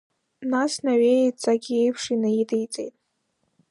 Нас 0.51 0.73
Наҩеи 0.85 1.33
дҵак 1.35 1.63
еиԥш 1.77 2.03
инаидиҵеит. 2.13 2.95